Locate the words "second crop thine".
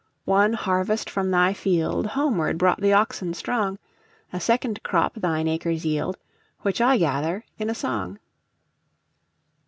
4.39-5.47